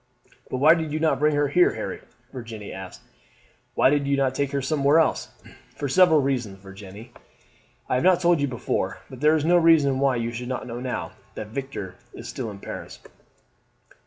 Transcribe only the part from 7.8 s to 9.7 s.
I have not told you before, but there is no